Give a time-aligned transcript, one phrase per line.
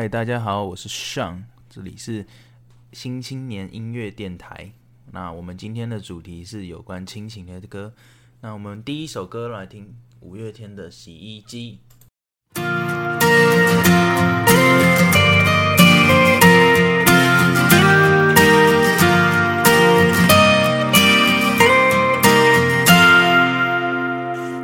[0.00, 2.24] 嗨，大家好，我是尚这里是
[2.92, 4.70] 新青年音乐电台。
[5.10, 7.92] 那我们今天的主题是有关亲情的歌。
[8.40, 11.80] 那我们第一首歌来听五月天的《洗衣机》。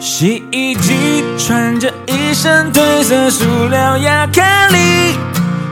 [0.00, 0.94] 洗衣机
[1.36, 4.40] 穿着一身褪色塑料亚克
[4.70, 5.16] 力，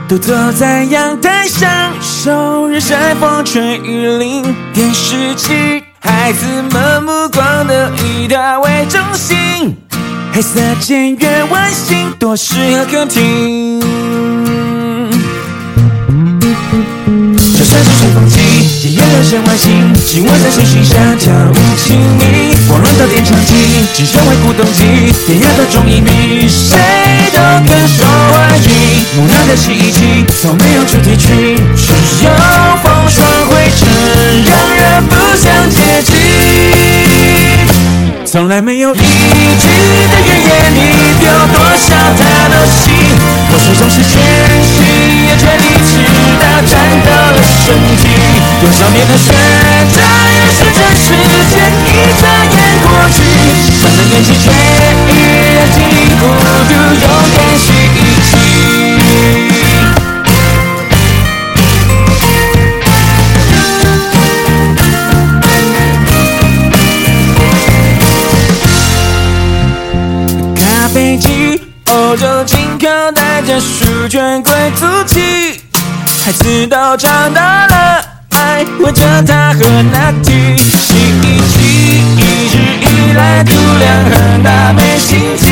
[0.09, 1.69] 独坐在阳台上
[2.01, 4.43] 受日晒风吹雨淋。
[4.73, 9.77] 电视机，孩子们目光都以它为中心，
[10.33, 13.72] 黑色简约温馨，多适合客厅。
[18.83, 22.53] 机，也有人生外形，希望在谁心上跳舞亲密。
[22.67, 23.55] 光轮到电长机，
[23.93, 24.83] 只身为古董机，
[25.25, 26.75] 典雅的中意迷，谁
[27.31, 28.69] 都更受欢迎。
[29.15, 31.93] 木讷的洗衣机，从没有主题曲，只
[32.25, 32.29] 有
[32.83, 33.87] 风霜灰尘，
[34.43, 36.11] 让人不想接近。
[38.25, 40.77] 从来没有一句的怨言，你
[41.21, 42.91] 丢多少他都信。
[43.47, 44.11] 我手中是全
[44.65, 44.75] 新，
[45.27, 45.91] 也全力直
[46.41, 46.71] 到战
[47.05, 48.03] 斗了身体。
[48.63, 49.33] 多少年的学
[49.91, 49.99] 长，
[50.31, 51.03] 也是这时
[51.51, 53.19] 间一转眼过去。
[53.75, 54.45] 上了年纪却
[55.11, 55.11] 依
[55.53, 56.23] 然经历孤
[56.69, 57.61] 独，勇敢洗
[57.93, 58.31] 衣机。
[70.55, 71.27] 咖啡机，
[71.87, 75.59] 欧洲进口，带着书卷贵族气。
[76.23, 77.72] 孩子都长大了，
[78.35, 79.59] 爱闻着他和
[79.91, 80.57] 拿铁。
[80.57, 81.55] 洗衣机
[82.17, 85.43] 一直以来度量很大，没心机。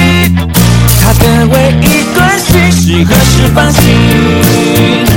[1.01, 5.10] 他的唯一关心是何时放晴。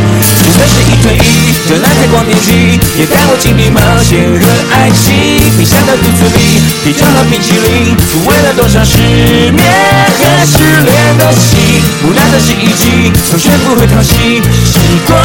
[0.55, 5.10] 就算是一推一，就那台光电机，也带我经历冒险和爱情。
[5.58, 9.66] 冰箱的肚子里，啤酒和冰淇淋，抚慰了多少失眠
[10.14, 11.82] 和失恋的心。
[12.06, 14.78] 无奈的洗衣机，从学不会讨喜，洗
[15.10, 15.19] 过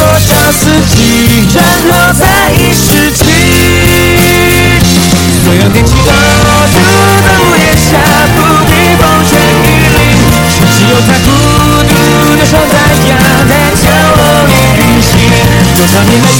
[0.00, 4.80] 多少四季，然后再一世纪。
[5.44, 6.80] 所有电器都住
[7.20, 8.00] 在屋檐下，
[8.32, 10.16] 不必风吹雨淋，
[10.56, 11.28] 却只有它孤
[11.84, 11.92] 独
[12.40, 13.12] 的守在阳
[13.44, 13.84] 台角
[14.16, 14.19] 落里运行。
[15.76, 16.38] 多少年的成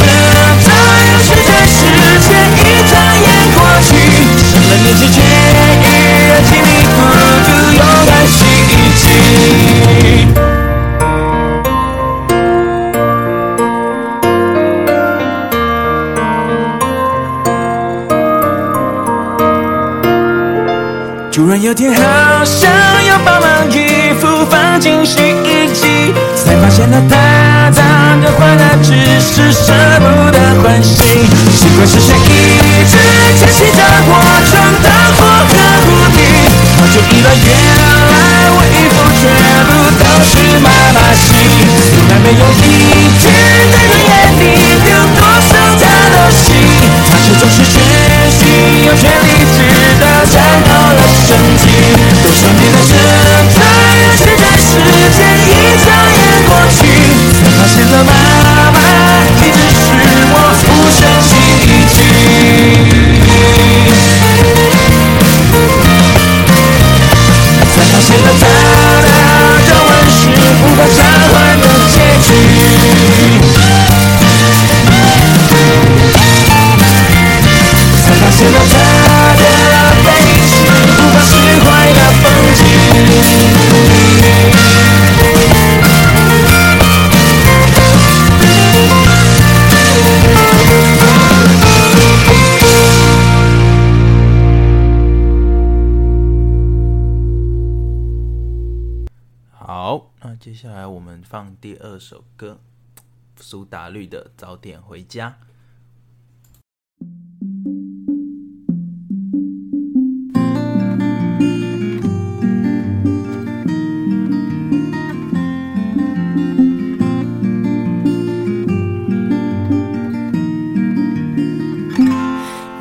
[0.65, 0.69] 长，
[1.13, 1.79] 有时在时
[2.21, 3.89] 间一转眼过去，
[4.51, 5.85] 上了年纪却依
[6.29, 6.89] 然经历孤
[7.47, 9.03] 独，勇敢洗衣机。
[21.33, 22.71] 突然有天，好想
[23.07, 23.40] 要把
[24.21, 31.25] 服放进洗衣机，才发现了它脏的坏的，只是舍不得换新。
[31.51, 32.95] 奇怪是谁一直
[33.39, 34.13] 清洗着我
[34.51, 34.93] 床单
[102.11, 102.59] 首歌，
[103.37, 105.31] 苏打绿的《早点回家》。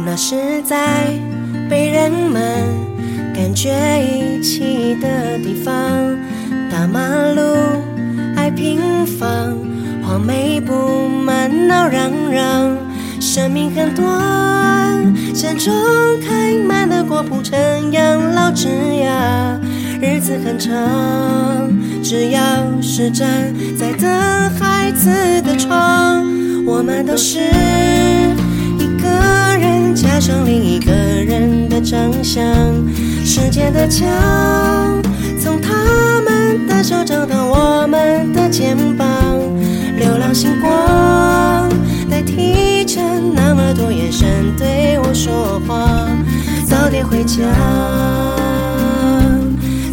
[0.04, 1.06] 那是在
[1.70, 2.68] 被人们
[3.36, 3.70] 感觉
[4.02, 6.18] 遗弃的地方，
[6.72, 7.19] 大马
[9.20, 9.58] 平房，
[10.02, 12.78] 黄梅布满闹嚷嚷，
[13.20, 14.08] 生命很短，
[15.36, 15.74] 山中
[16.26, 17.60] 开满了果铺成
[17.92, 19.60] 养老枝桠，
[20.02, 21.70] 日子很长，
[22.02, 22.42] 只要
[22.82, 24.10] 是站在等
[24.58, 25.10] 孩子
[25.42, 26.26] 的窗，
[26.66, 27.40] 我们都是
[28.78, 29.10] 一个
[29.60, 32.42] 人加上另一个人的长相。
[33.26, 34.08] 时间的墙，
[35.40, 36.19] 从他
[36.68, 39.08] 的手掌到我们的肩膀，
[39.98, 41.70] 流浪星光
[42.10, 43.02] 代替着
[43.34, 46.08] 那么多眼神对我说话。
[46.66, 47.38] 早点回家，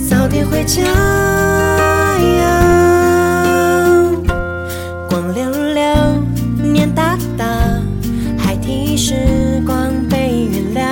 [0.09, 2.53] 早点回家呀！
[5.09, 5.83] 光溜溜，
[6.63, 7.47] 年大大，
[8.37, 10.85] 孩提时光被原谅，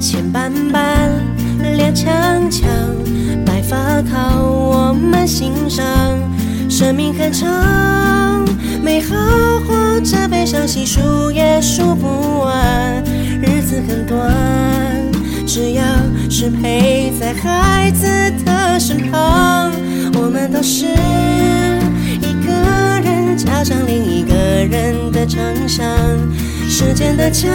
[0.00, 1.10] 钱斑斑，
[1.76, 2.61] 脸强强，
[3.72, 5.86] 白发靠我们欣赏。
[6.68, 7.48] 生命很长，
[8.82, 9.16] 美好
[9.66, 13.02] 或者悲伤，细数也数不完。
[13.40, 14.30] 日子很短。
[15.46, 15.84] 只要
[16.30, 18.06] 是陪在孩子
[18.44, 19.72] 的身旁，
[20.14, 20.86] 我们都是
[22.20, 22.52] 一个
[23.02, 25.86] 人加上另一个人的长相。
[26.68, 27.50] 时间的墙，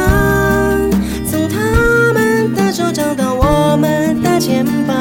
[1.29, 4.95] 从他们的手掌到我们的肩膀，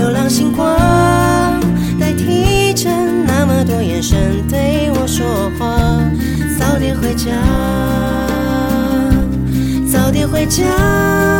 [0.00, 1.60] 流浪星光
[2.00, 2.88] 代替着
[3.26, 6.00] 那么多眼神对我说话。
[6.58, 7.30] 早点回家，
[9.92, 11.39] 早点回家。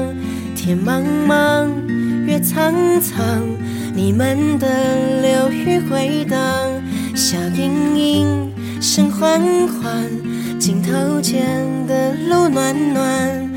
[0.63, 1.67] 天茫茫，
[2.23, 2.71] 月苍
[3.01, 3.41] 苍，
[3.95, 4.67] 你们的
[5.19, 6.39] 流语回荡。
[7.15, 10.07] 笑盈盈，声缓缓，
[10.59, 13.49] 镜头前的路暖暖。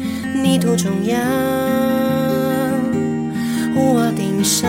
[0.43, 1.21] 泥土中央，
[3.77, 4.67] 屋顶上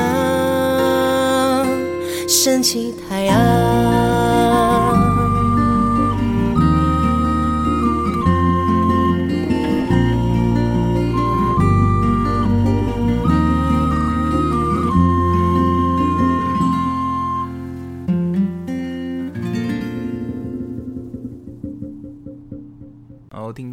[2.27, 3.94] 升起太阳。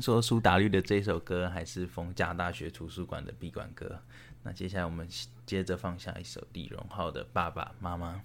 [0.02, 4.02] 说苏打绿的这首歌还是逢甲大学图书馆的闭馆歌。
[4.42, 5.06] 那接下来我们
[5.46, 8.20] 接着放下一首李荣浩的《爸爸妈妈》。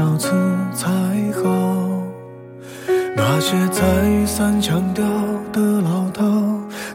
[0.00, 0.30] 少次
[0.74, 0.88] 才
[1.34, 1.50] 好。
[3.14, 5.04] 那些再三强调
[5.52, 6.24] 的老套，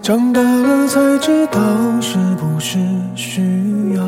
[0.02, 1.62] 长大了才知道
[2.02, 2.80] 是不是
[3.16, 4.02] 需要。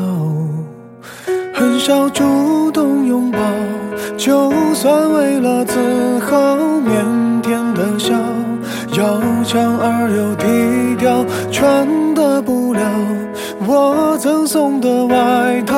[1.54, 3.38] 很少主动拥抱，
[4.16, 5.78] 就算为了自
[6.18, 8.16] 豪，腼腆的笑，
[8.96, 11.86] 要强而又低调，穿
[12.16, 12.82] 的布料，
[13.64, 15.77] 我赠送的外套。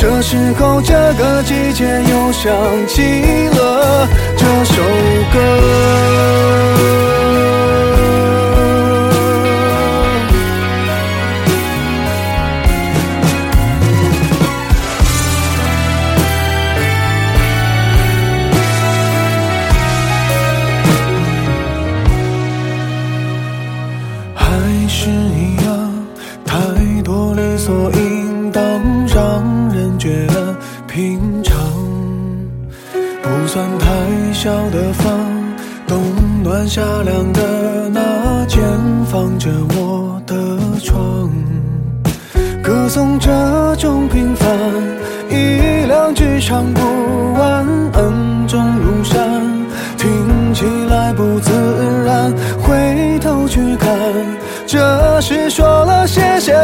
[0.00, 2.50] 这时候，这个季节又想
[2.86, 3.02] 起
[3.50, 4.82] 了这首
[5.30, 5.38] 歌。
[36.70, 38.62] 夏凉的那间，
[39.06, 40.36] 放着我的
[40.80, 41.28] 床，
[42.62, 43.28] 歌颂这
[43.74, 44.48] 种平凡，
[45.28, 46.80] 一两句唱不
[47.32, 49.42] 完，恩重如山，
[49.98, 51.50] 听起来不自
[52.06, 53.90] 然，回头去看，
[54.64, 55.89] 这是说了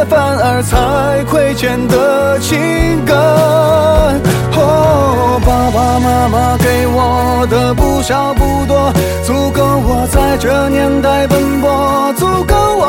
[0.05, 3.15] 反而才亏欠的情感。
[4.59, 8.91] 哦，爸爸妈妈给我的不少不多，
[9.23, 12.66] 足够我在这年代奔波，足够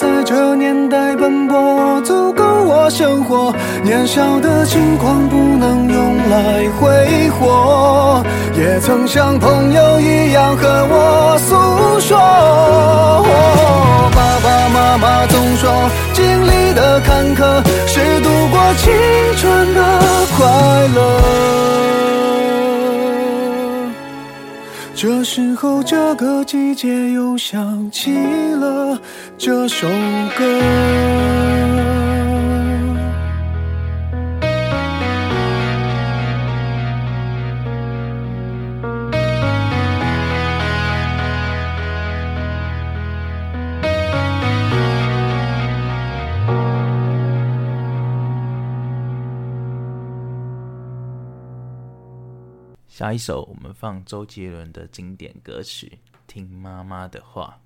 [0.00, 3.54] 在这年代奔波，足够我生活。
[3.84, 8.24] 年少的轻狂不能用来挥霍，
[8.56, 12.16] 也曾像朋友一样和我诉说。
[14.16, 15.70] 爸爸妈妈总说，
[16.14, 18.90] 经历的坎坷是度过青
[19.36, 19.80] 春的
[20.34, 20.46] 快
[20.94, 20.98] 乐。
[24.94, 28.14] 这时候，这个季节又想起
[28.54, 28.79] 了
[29.36, 29.88] 这首
[30.36, 31.40] 歌。
[52.88, 57.58] 下一首我们放周杰伦的经典歌曲《听妈妈的话》。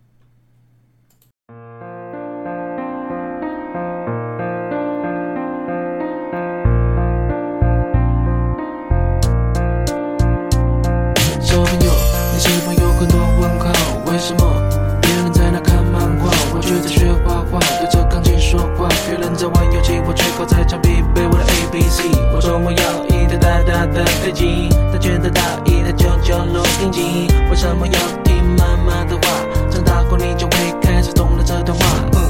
[19.44, 22.08] 在玩游戏，我却靠在墙壁背我的 A B C。
[22.34, 27.28] 我说我要一台大大的飞机，他觉得大一台九九录音机。
[27.50, 29.44] 为什么要听妈妈的话？
[29.70, 31.84] 长大后你就会开始懂了这段话。
[32.16, 32.24] 嗯，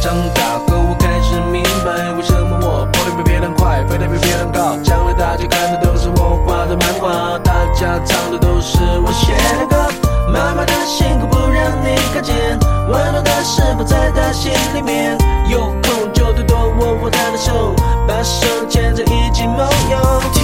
[0.00, 4.78] 长大后我开始明白，为什么我跑得比别人快，飞得比别人高。
[4.78, 9.90] 将来大家看的都是我画的漫画，大家唱的都是我写的歌。
[10.30, 12.32] 妈妈的辛苦不让你看见，
[12.86, 15.18] 温暖的是否在她心里面？
[15.50, 15.74] 有
[17.10, 17.74] 他的手，
[18.06, 20.22] 把手牵着一起梦游。
[20.32, 20.42] 听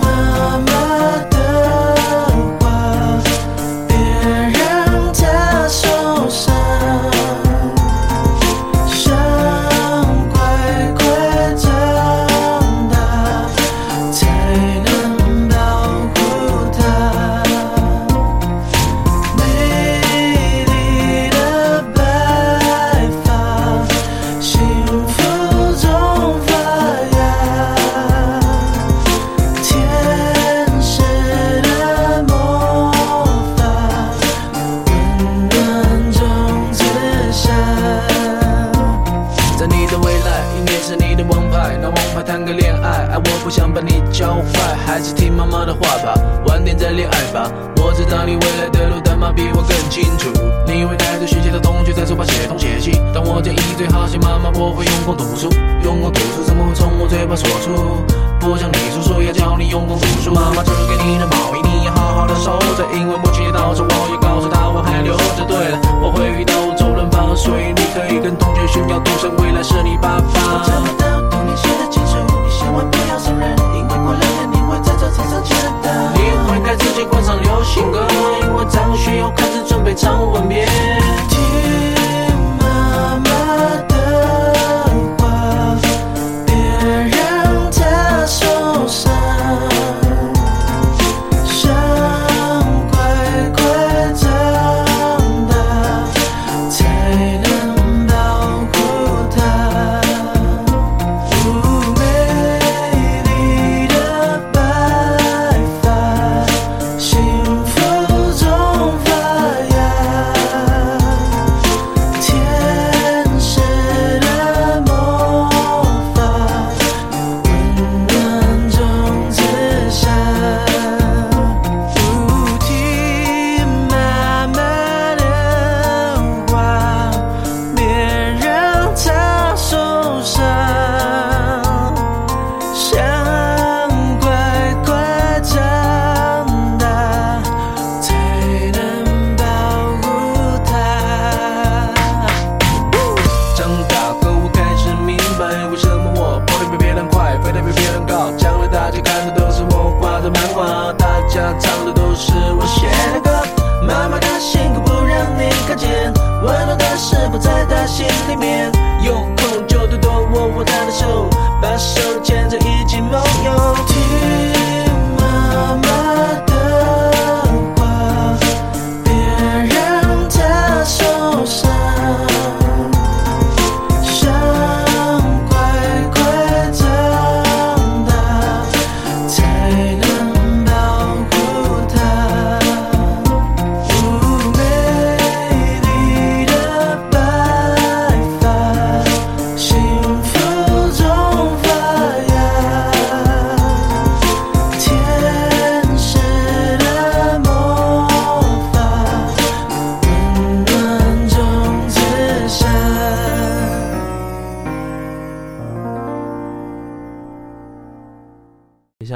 [0.00, 0.87] 妈妈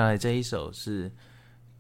[0.05, 1.13] 来这一首是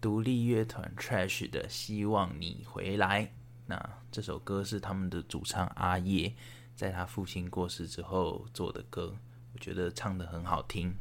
[0.00, 3.26] 独立乐团 Trash 的《希望你回来》。
[3.66, 6.34] 那这首歌是他们的主唱阿叶
[6.74, 9.16] 在他父亲过世之后做的歌，
[9.54, 10.94] 我觉得唱的很好听。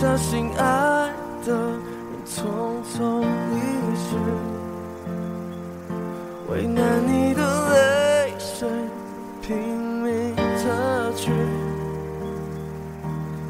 [0.00, 0.62] 下心爱
[1.44, 1.74] 的人
[2.24, 2.44] 匆
[2.86, 3.26] 匆离
[3.98, 4.14] 去，
[6.48, 8.68] 为难你的泪水
[9.42, 10.70] 拼命擦
[11.16, 11.32] 去，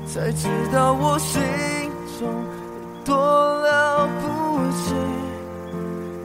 [0.06, 1.42] 才知道我心
[2.18, 2.26] 中
[3.04, 4.26] 多了不
[4.72, 4.94] 起，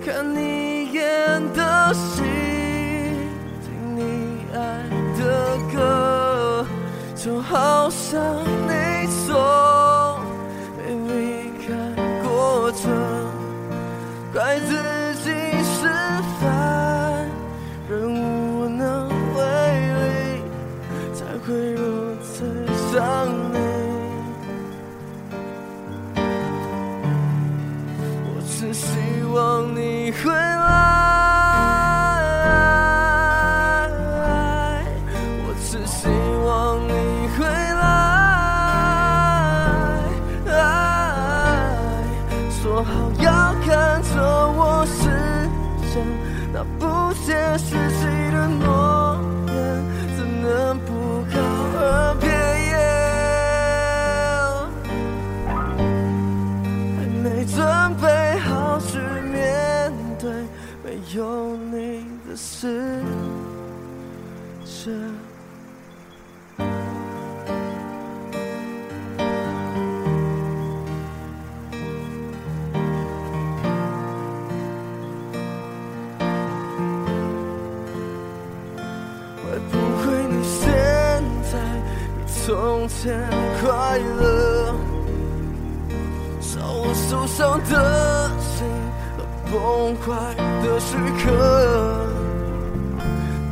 [0.05, 2.23] 看你演的戏，
[3.62, 4.88] 听你爱
[5.19, 6.65] 的歌，
[7.13, 8.62] 就好像。
[14.34, 14.74] 怪自
[15.24, 15.30] 己
[15.62, 15.88] 失
[16.39, 16.50] 分，
[17.88, 19.39] 人无能为
[20.02, 20.41] 力，
[21.13, 23.58] 才会如此想你。
[28.26, 28.98] 我只希
[29.32, 29.36] 望
[29.76, 30.62] 你会。
[83.04, 83.20] 天
[83.60, 84.74] 快乐。
[86.39, 88.66] 找我受伤的心
[89.18, 89.20] 和
[89.52, 91.26] 崩坏的时刻，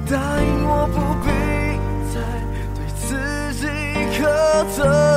[0.10, 1.28] 答应我不必
[2.14, 2.16] 再
[2.76, 3.68] 对自己
[4.16, 4.24] 苛
[4.74, 5.11] 责。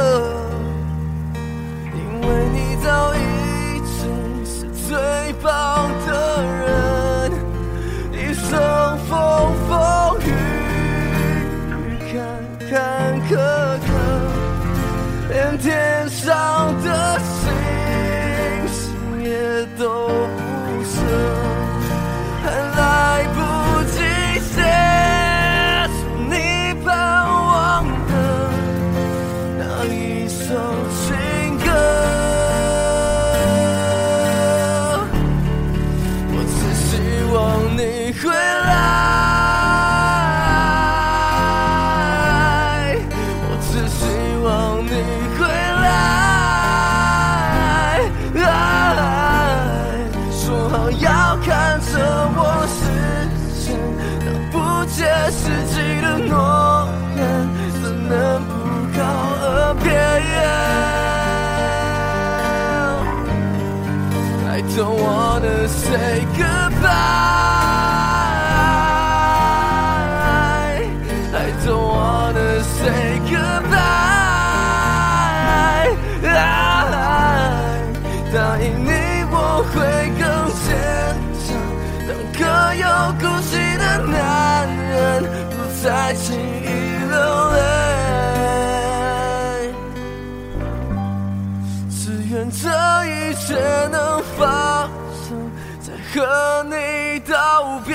[93.46, 93.54] 却
[93.88, 95.36] 能放手
[95.78, 97.94] 再和你道别。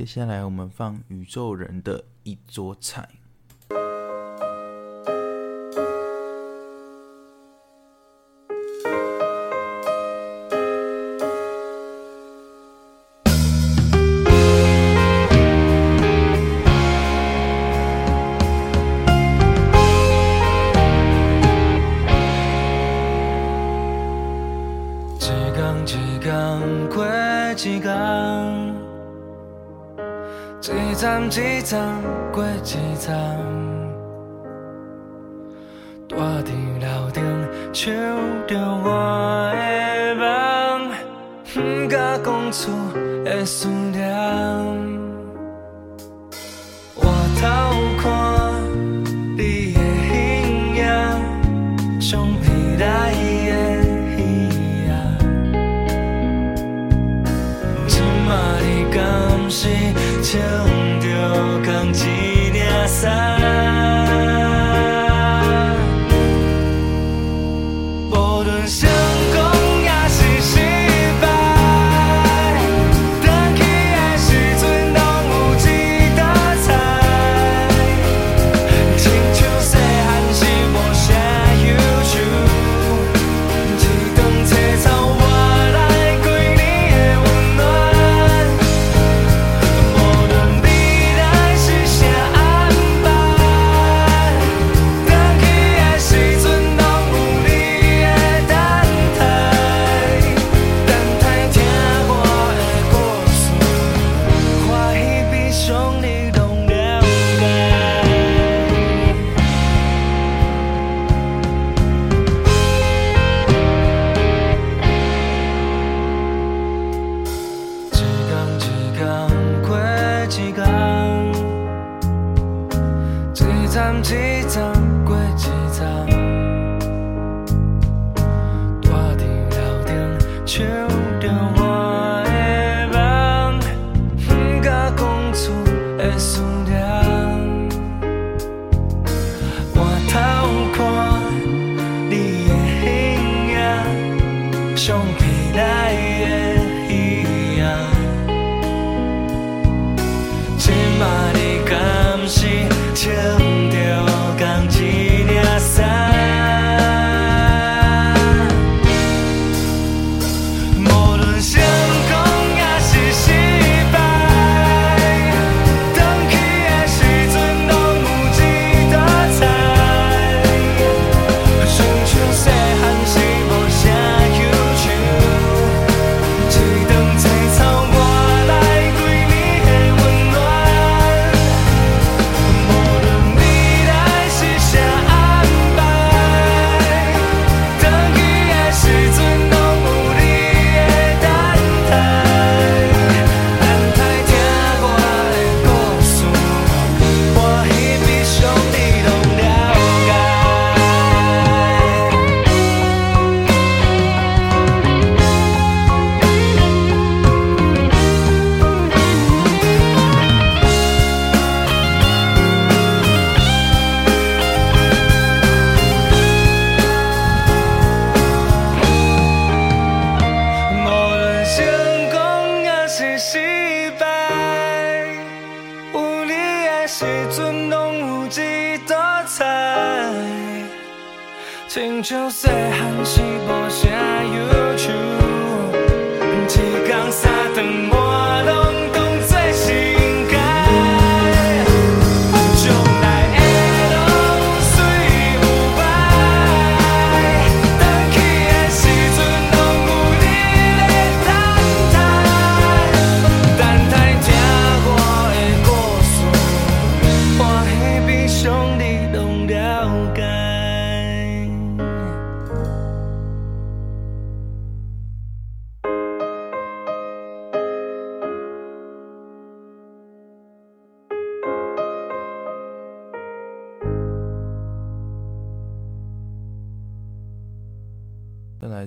[0.00, 3.06] 接下来我们放宇宙人的一桌菜。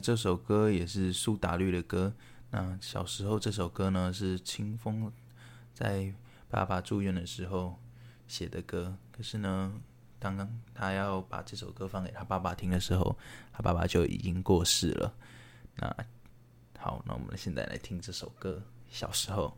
[0.03, 2.13] 这首歌也是苏打绿的歌。
[2.51, 5.09] 那小时候这首歌呢是清风
[5.73, 6.13] 在
[6.49, 7.79] 爸爸住院的时候
[8.27, 9.73] 写的歌，可是呢，
[10.19, 13.17] 刚刚他要把这首歌放给他爸爸听的时候，
[13.53, 15.13] 他爸爸就已经过世了。
[15.77, 15.87] 那
[16.77, 18.61] 好，那我们现在来听这首歌。
[18.89, 19.57] 小时候，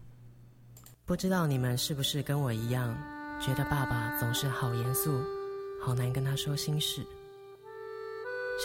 [1.05, 2.95] 不知道你们是不是跟我一样，
[3.41, 5.19] 觉得爸爸总是好严肃，
[5.83, 7.03] 好难跟他说心事。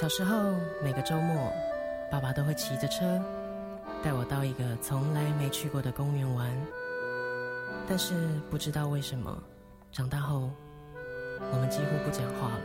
[0.01, 1.53] 小时候每个周末，
[2.11, 3.23] 爸爸都会骑着车
[4.03, 6.51] 带我到一个从来没去过的公园玩。
[7.89, 8.15] 但是
[8.51, 9.43] 不知道为什么，
[9.93, 10.51] 长大后
[11.53, 12.65] 我们几乎不讲话了。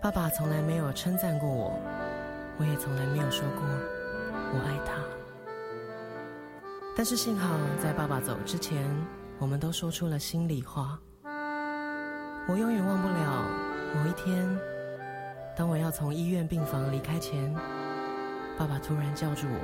[0.00, 1.78] 爸爸从来没有称赞过我，
[2.58, 3.62] 我也从来没有说过
[4.52, 4.94] 我爱他。
[6.96, 8.84] 但是幸好，在爸爸走之前，
[9.38, 10.98] 我们都说出了心里话。
[12.48, 13.44] 我永远忘不了
[13.94, 14.48] 某一天，
[15.56, 17.54] 当我要从医院病房离开前，
[18.58, 19.60] 爸爸突然叫住我，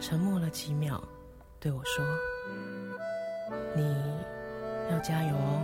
[0.00, 1.02] 沉默了几秒，
[1.58, 2.04] 对我说
[3.74, 3.96] ：“你
[4.90, 5.60] 要加油哦。”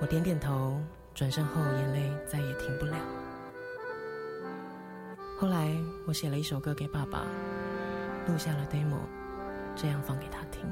[0.00, 0.80] 我点点头，
[1.14, 2.96] 转身后眼泪再也停不了。
[5.38, 7.24] 后来，我写了一首歌给爸爸。
[8.26, 9.00] 录下了 demo，
[9.74, 10.62] 这样放给他听。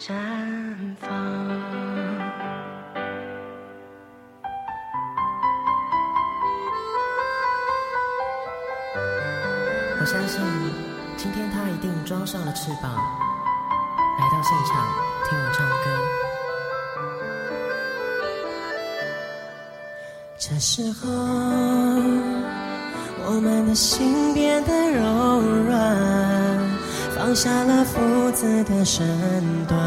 [0.00, 0.14] 绽
[0.98, 1.10] 放。
[10.00, 10.40] 我相信，
[11.18, 14.88] 今天他一定装上了翅膀，来到现场
[15.28, 15.74] 听我唱歌。
[20.38, 21.10] 这时候，
[23.26, 26.49] 我们的心变得柔软，
[27.20, 29.06] 放下了父子的身
[29.66, 29.78] 段，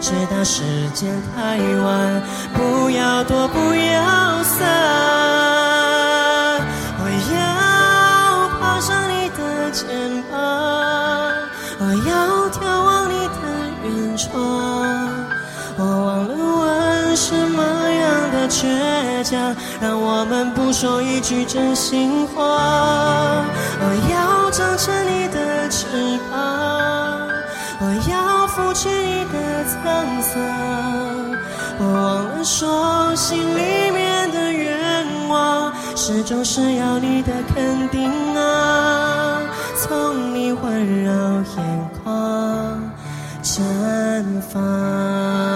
[0.00, 2.20] 直到时间太晚，
[2.52, 4.66] 不要躲，不要散。
[6.98, 9.86] 我要爬上你的肩
[10.28, 10.34] 膀，
[11.78, 13.32] 我要眺望你的
[13.84, 14.32] 远窗。
[15.78, 23.44] 我忘了问什么样的倔强，让我们不说一句真心话。
[23.84, 25.86] 我要长成你的翅
[26.30, 26.31] 膀，
[28.72, 30.32] 要拂去你的沧桑。
[31.78, 39.42] 我忘了说，心里面的愿望，始终是要你的肯定啊，
[39.76, 41.12] 从你温柔
[41.56, 42.80] 眼眶。
[43.42, 43.60] 绽
[44.50, 45.51] 放。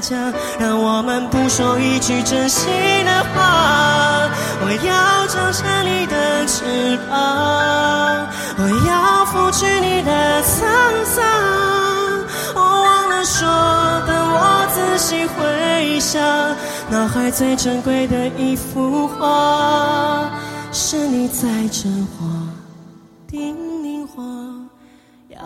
[0.00, 2.70] 倔强，让我们不说一句真心
[3.04, 4.28] 的话。
[4.62, 11.22] 我要长成你的翅膀，我要拂去你的沧桑。
[12.54, 13.46] 我忘了说，
[14.06, 16.20] 等我仔细回想，
[16.90, 20.30] 脑海最珍贵的一幅画，
[20.72, 22.26] 是你在真话
[23.26, 24.22] 叮咛我，
[25.28, 25.40] 要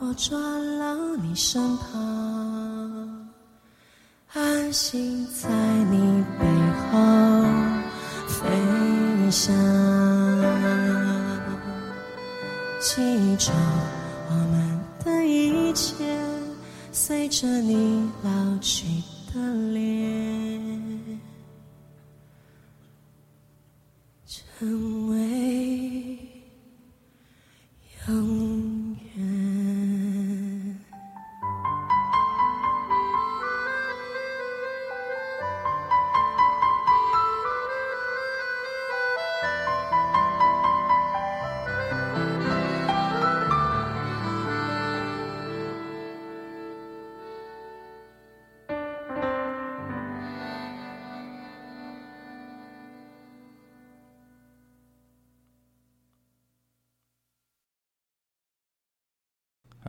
[0.00, 2.75] 我抓牢你身旁，
[4.38, 5.48] 安心在
[5.84, 6.44] 你背
[6.92, 6.92] 后
[8.28, 9.54] 飞翔。
[12.78, 13.50] 记住
[14.28, 15.94] 我们的一切。
[16.92, 18.86] 随着你老去
[19.32, 19.40] 的
[19.72, 21.20] 脸，
[24.26, 26.18] 成为
[28.08, 28.45] 永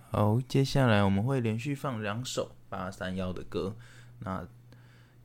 [0.09, 3.75] 好，接下来我们会连续放两首八三幺的歌。
[4.19, 4.47] 那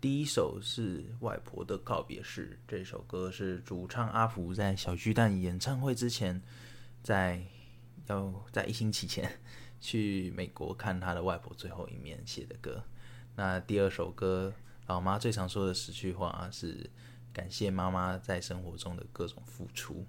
[0.01, 6.43] 第一首是《外婆的告别式》，这首歌是主唱阿福在小巨蛋演唱会之前，
[7.01, 7.41] 在
[8.09, 9.41] 要在一星期前
[9.80, 12.83] 去美国看他的外婆最后一面写的歌。
[13.37, 14.53] 那第二首歌，
[14.89, 16.91] 老妈最常说的十句话是
[17.33, 20.05] 感谢妈妈在生活中的各种付出。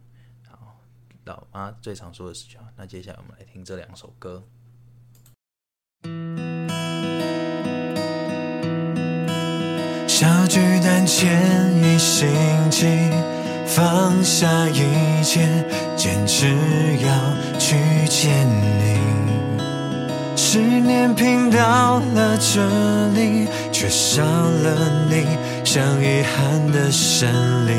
[0.49, 0.80] 好，
[1.26, 2.74] 老妈最常说的十句话。
[2.76, 4.43] 那接下来我们来听这两首歌。
[10.16, 11.41] 小巨蛋前
[11.82, 12.30] 一星
[12.70, 12.86] 期，
[13.66, 15.41] 放下一切，
[15.95, 16.45] 坚持
[17.03, 17.76] 要去
[18.07, 18.99] 见你。
[20.36, 22.61] 十年拼到了这
[23.20, 25.26] 里，却少了你，
[25.66, 27.28] 像遗憾的胜
[27.66, 27.74] 利。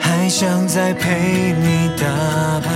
[0.00, 2.08] 还想再陪你打
[2.58, 2.68] 败，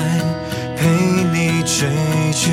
[0.77, 0.87] 陪
[1.33, 1.89] 你追
[2.33, 2.53] 剧，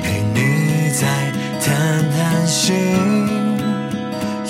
[0.00, 3.19] 陪你再谈谈心。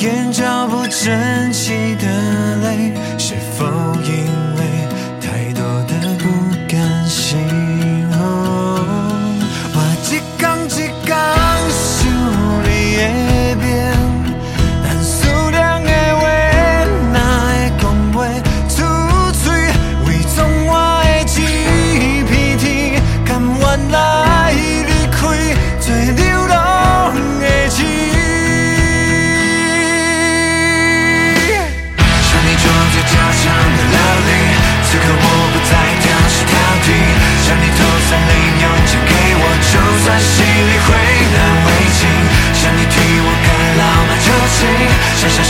[0.01, 3.67] 眼角不争气的泪是否
[4.03, 4.50] 盈
[45.21, 45.50] Shh, shh, shh.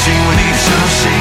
[0.00, 1.12] 亲吻你的手心，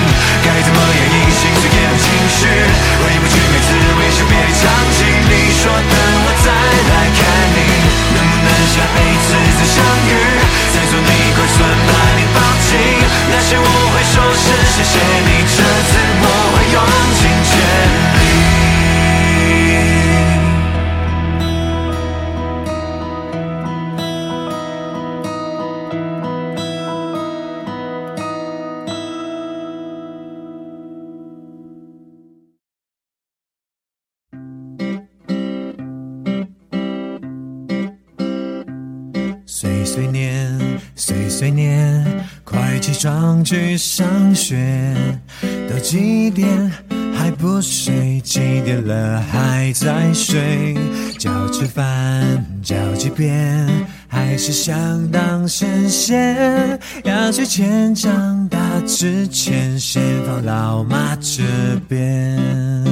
[0.41, 2.47] 该怎么演抑心碎的情绪？
[2.47, 7.19] 回不去每次微笑别离场景，你说等我再来看
[7.55, 7.59] 你，
[8.15, 10.11] 能不能下辈子再相遇？
[10.71, 12.39] 再做你乖孙，把你抱
[12.71, 12.79] 紧，
[13.29, 14.95] 那些我会说声谢谢
[15.27, 15.59] 你，这
[15.91, 15.98] 次。
[43.79, 44.93] 上学。
[45.69, 46.71] 都几点
[47.15, 48.19] 还不睡？
[48.21, 50.75] 几点了还在睡？
[51.17, 53.67] 叫吃饭叫几遍，
[54.07, 56.79] 还是想当神仙？
[57.03, 61.43] 要去钱长大之前，先放老妈这
[61.87, 62.88] 边。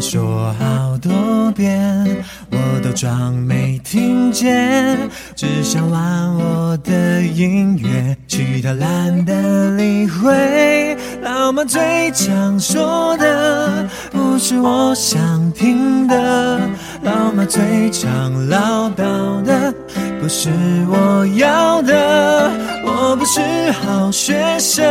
[0.00, 4.98] 说好多遍，我都装没听见，
[5.36, 10.96] 只想玩我的音乐，其他懒得理会。
[11.22, 16.58] 老妈最常说的不是我想听的，
[17.02, 19.72] 老妈最常唠叨的
[20.20, 20.48] 不是
[20.88, 22.50] 我要的。
[22.82, 23.40] 我不是
[23.72, 24.82] 好学生，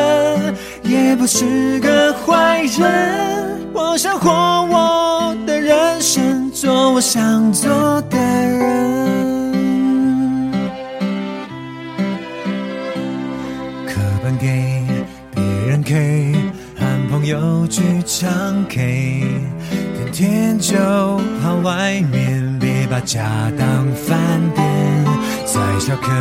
[0.83, 3.38] 也不是个坏人。
[6.61, 7.71] 做我想做
[8.09, 8.67] 的人。
[13.87, 14.83] 课本给
[15.33, 16.35] 别人 K，
[16.77, 18.29] 和朋友去唱
[18.67, 19.23] K，
[19.95, 20.75] 天天就
[21.41, 23.23] 跑外面，别把家
[23.57, 24.19] 当饭
[24.53, 24.67] 店。
[25.45, 26.11] 再下课，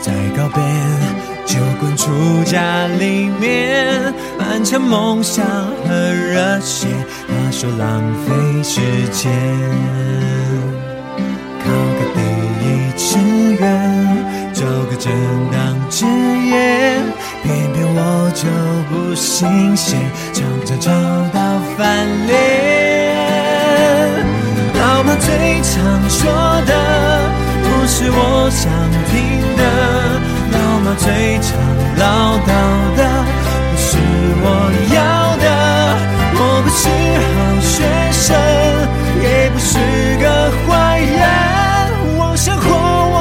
[0.00, 0.62] 再告别。
[1.44, 2.10] 就滚出
[2.44, 6.86] 家里面，满腔梦想和热血，
[7.50, 8.80] 说浪费时
[9.12, 9.32] 间。
[11.64, 12.18] 考个第
[12.62, 12.64] 一
[12.96, 13.06] 志
[13.58, 13.62] 愿，
[14.52, 15.12] 找个正
[15.50, 15.56] 当
[15.90, 16.54] 职业，
[17.42, 17.98] 偏偏我
[18.34, 18.42] 就
[18.88, 19.98] 不新鲜，
[20.32, 20.90] 常常吵
[21.32, 21.38] 到
[21.76, 22.34] 翻脸。
[24.74, 25.26] 老妈最
[25.62, 25.74] 常
[26.08, 26.30] 说
[26.66, 26.72] 的，
[27.62, 28.70] 不是我想
[29.10, 29.14] 听
[29.56, 29.62] 的。
[30.52, 31.04] 老妈最
[31.42, 31.48] 常
[31.98, 32.04] 唠
[32.46, 32.48] 叨
[32.96, 33.00] 的
[33.72, 33.88] 不是
[34.42, 34.46] 我
[34.94, 34.98] 要，
[36.78, 37.28] 是好
[37.60, 37.74] 学
[38.12, 38.36] 生，
[39.22, 39.72] 也不是
[40.20, 40.24] 个
[40.66, 41.16] 坏人，
[42.18, 43.16] 我想活我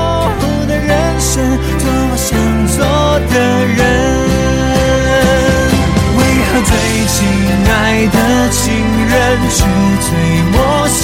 [0.68, 1.34] 的人生，
[1.80, 2.28] 做我想
[2.68, 2.78] 做
[3.32, 3.36] 的
[3.66, 3.80] 人。
[6.18, 6.72] 为何最
[7.08, 7.16] 亲
[7.72, 7.72] 爱
[8.12, 8.18] 的
[8.52, 8.60] 亲
[9.08, 9.14] 人
[9.50, 9.58] 却
[10.04, 10.08] 最
[10.52, 10.54] 陌
[10.90, 11.02] 生？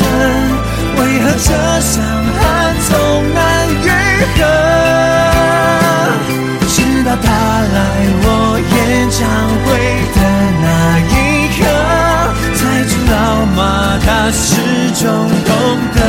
[0.98, 1.48] 为何这
[1.80, 1.94] 伤
[14.32, 14.62] 始
[15.04, 15.08] 终
[15.46, 15.54] 懂
[15.96, 16.00] 得。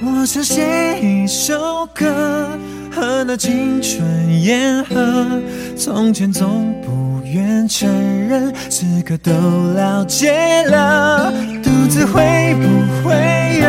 [0.00, 2.06] 我想写一首歌，
[2.94, 4.02] 和那青春
[4.42, 4.94] 言和。
[5.76, 7.88] 从前总不愿承
[8.28, 9.32] 认，此刻都
[9.74, 10.32] 了解
[10.64, 11.32] 了，
[11.62, 13.14] 肚子会不会
[13.62, 13.66] 饿？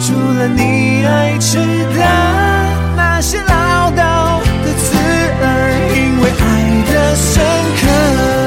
[0.00, 2.04] 除了你爱吃的
[2.96, 4.96] 那些唠叨的刺
[5.40, 5.46] 耳，
[5.94, 6.42] 因为爱
[6.92, 7.42] 的深
[7.80, 8.39] 刻。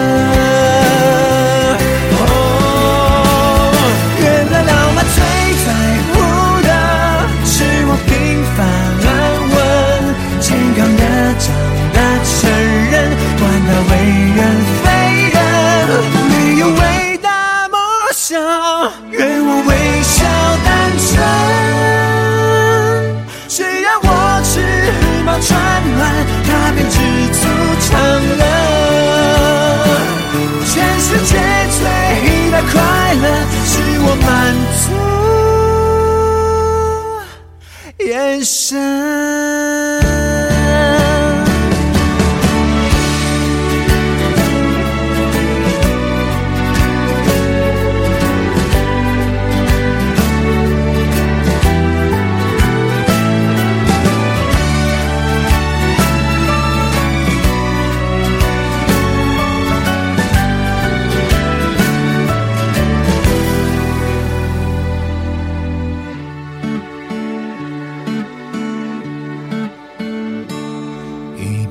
[38.44, 38.76] 足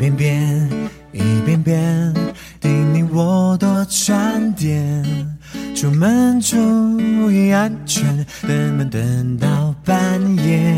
[0.03, 0.69] 一遍遍，
[1.13, 2.15] 一遍遍，
[2.61, 5.05] 叮咛我多穿点。
[5.77, 10.75] 出门注意安全，登门等到半夜。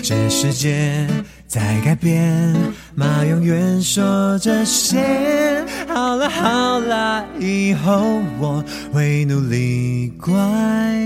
[0.00, 1.08] 这世界
[1.48, 2.54] 在改变，
[2.94, 5.64] 妈永远说这些。
[5.88, 10.32] 好了好了，以后我会努力乖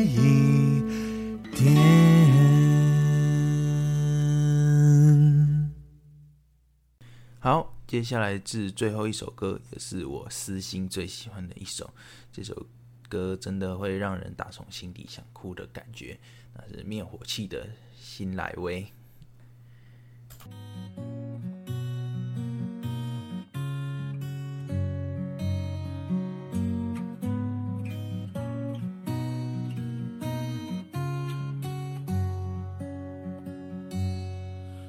[0.04, 0.82] 一
[1.56, 2.51] 点。
[7.44, 11.92] 好，接下来至最后一首歌，也是我私心最喜欢的一首。
[12.32, 12.68] 这首
[13.08, 16.16] 歌真的会让人打从心底想哭的感觉，
[16.54, 17.66] 那是灭火器的
[18.00, 18.84] 《新来威》。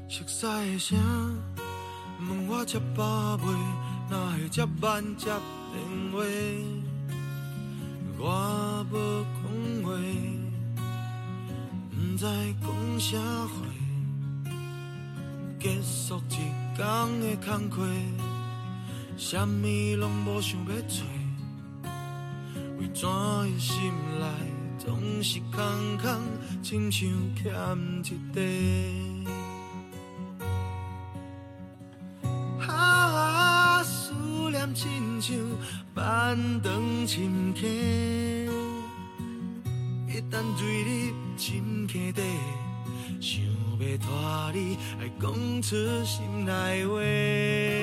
[0.07, 1.52] 熟悉的声。
[2.55, 3.45] 我接饱未，
[4.11, 5.81] 哪会接慢接电
[6.11, 6.19] 话？
[8.19, 9.41] 我无讲
[9.83, 9.89] 话，
[11.89, 12.23] 不知
[12.61, 12.63] 讲
[12.99, 13.55] 啥话。
[15.59, 16.35] 结束一
[16.77, 16.79] 天
[17.21, 17.81] 的工课，
[19.17, 21.03] 啥物拢无想要做，
[22.77, 24.25] 为怎的心内
[24.77, 26.21] 总是空空，
[26.61, 27.51] 亲像欠
[28.03, 29.12] 一块。
[35.25, 35.37] 像
[35.95, 37.65] 万丈深刻，
[40.05, 42.21] 一旦坠入深刻底。
[43.21, 43.41] 想
[43.79, 47.82] 要拖你，爱讲出心内话。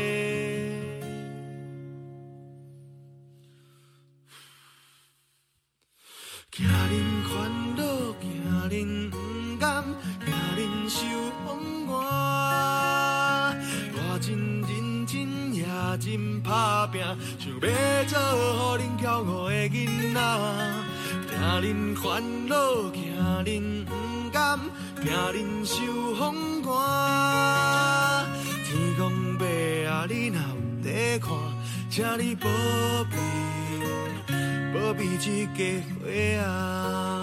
[22.02, 22.56] 烦恼，
[22.92, 23.92] 惊恁不
[24.32, 24.58] 甘。
[25.02, 28.26] 惊恁受风寒，
[28.64, 29.44] 天公伯
[29.86, 30.42] 啊，你若有
[30.82, 31.28] 在看，
[31.90, 32.48] 请你保
[33.10, 33.16] 庇，
[34.72, 35.58] 保庇这家
[36.00, 36.00] 伙
[36.42, 37.19] 啊！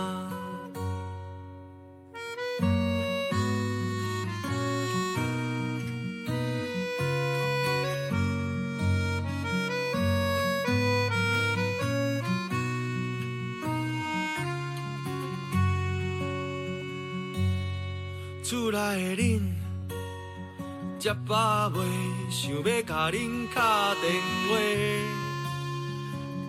[21.70, 21.86] 饱未？
[22.30, 24.13] 想要甲恁敲电
[24.47, 24.51] 话，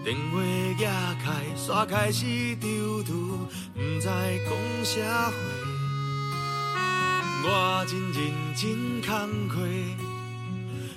[0.05, 0.41] 电话
[0.77, 0.85] 举
[1.23, 2.25] 开，煞开始
[2.57, 3.15] 丢丢，
[3.75, 4.11] 不知讲
[4.85, 5.35] 啥话。
[7.45, 8.19] 我真认
[8.55, 9.57] 真工课，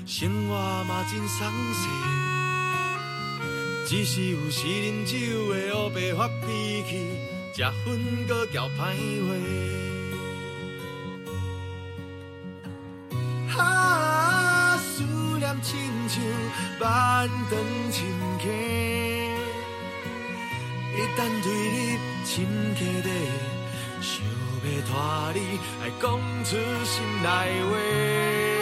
[0.05, 1.87] 生活嘛真爽势，
[3.87, 6.89] 只是有时啉酒会黑白发脾气，
[7.55, 8.79] 食薰搁交歹
[9.27, 9.29] 话。
[15.61, 16.23] 亲像
[16.79, 17.59] 万丈
[17.91, 17.99] 深
[18.39, 18.43] 溪，
[20.97, 22.33] 一旦坠入深
[22.75, 23.09] 刻底，
[24.01, 24.09] 想
[24.63, 24.91] 要拖
[25.33, 25.37] 你，
[25.81, 26.03] 来讲
[26.43, 26.49] 出
[26.83, 27.27] 心内
[27.69, 28.60] 话。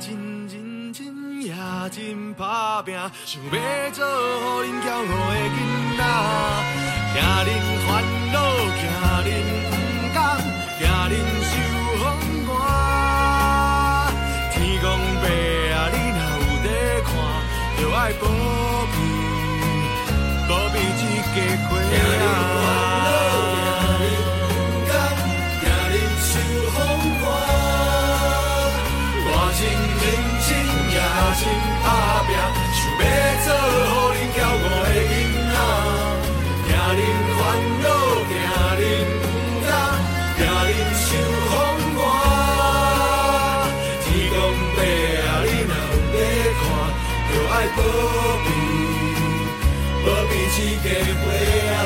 [0.00, 0.16] 真
[0.48, 1.52] 认真也
[1.90, 2.94] 真打拼，
[3.26, 4.00] 想要做
[4.40, 5.58] 互恁骄傲的囡
[5.98, 6.02] 仔。
[7.12, 7.48] 惊恁
[7.86, 7.88] 烦
[8.32, 8.36] 恼，
[8.80, 8.82] 惊
[9.26, 9.28] 恁
[9.68, 9.72] 不
[10.14, 10.18] 甘，
[10.78, 10.80] 惊
[11.10, 11.12] 恁
[11.50, 11.52] 受
[11.98, 12.02] 风
[12.46, 12.48] 寒。
[14.52, 14.84] 天公
[15.20, 15.24] 伯
[15.74, 16.66] 啊，你若有在
[17.04, 17.08] 看，
[17.78, 18.24] 就爱保
[18.90, 18.96] 庇，
[20.48, 21.02] 保庇这
[21.34, 21.36] 家
[21.68, 22.89] 伙啊。
[31.32, 31.42] 真
[31.82, 31.86] 打
[32.26, 32.28] 拼，
[32.74, 33.02] 想要
[33.44, 33.46] 做
[33.90, 35.12] 互恁骄傲的囡
[35.50, 35.54] 仔。
[36.66, 37.00] 惊恁
[37.38, 37.40] 烦
[37.82, 37.86] 恼，
[38.28, 38.32] 惊
[38.78, 38.80] 恁
[39.20, 39.24] 不
[39.64, 39.68] 甘，
[40.36, 40.68] 惊恁
[41.00, 41.08] 受
[41.48, 41.52] 风
[41.96, 41.98] 寒。
[44.02, 44.34] 天公
[44.74, 44.78] 伯
[45.22, 46.16] 啊，你若有在
[46.58, 46.62] 看，
[47.30, 47.78] 就爱保
[48.44, 48.46] 庇，
[50.04, 50.86] 保庇这家
[51.20, 51.24] 伙
[51.70, 51.76] 啊。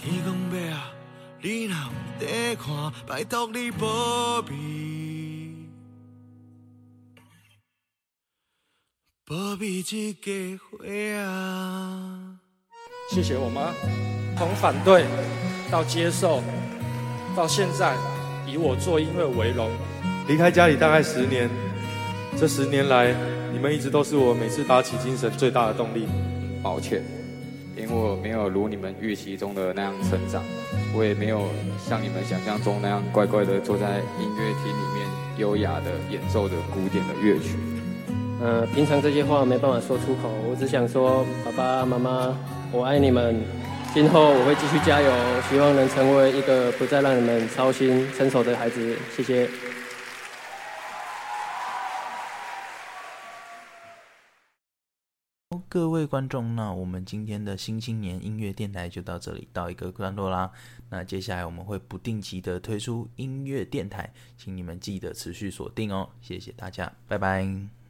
[0.00, 0.74] 天公伯啊，
[1.42, 1.78] 你若有
[2.20, 2.24] 在
[2.56, 2.64] 看，
[3.06, 3.84] 拜托你保
[4.42, 4.50] 庇，
[13.10, 13.74] 谢谢我妈，
[14.38, 15.04] 从反对
[15.68, 16.40] 到接受，
[17.34, 17.96] 到现在
[18.46, 19.68] 以我做音乐为荣。
[20.28, 21.50] 离开家里大概十年，
[22.38, 23.12] 这十年来，
[23.52, 26.06] 你们一直都是我每次打起精神最大的动力。
[26.62, 27.02] 抱歉，
[27.76, 30.40] 因为我没有如你们预期中的那样成长，
[30.94, 31.48] 我也没有
[31.84, 35.08] 像你们想象中那样乖乖的坐在音乐厅里面
[35.38, 37.56] 优雅的演奏着古典的乐曲。
[38.38, 42.38] 呃，平常这些话没办法说出口，我只想说，爸爸妈妈，
[42.70, 43.42] 我爱你们。
[43.94, 45.10] 今后我会继续加油，
[45.48, 48.98] 希望能成为一个不再让你们操心、成熟的孩子。
[49.16, 49.48] 谢谢。
[55.70, 60.50] 各位观众，那我们今天的新青年音乐电台就到这里到一个段落啦。
[60.90, 66.10] 那接下来我们会不定期的推出音乐电台，请你们记得持续锁定哦。
[66.20, 67.85] 谢谢大家，拜拜。